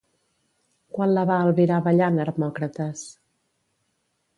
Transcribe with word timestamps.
Quan 0.97 1.13
la 1.19 1.27
va 1.33 1.37
albirar 1.49 1.79
ballant 1.91 2.21
Hermòcrates? 2.27 3.09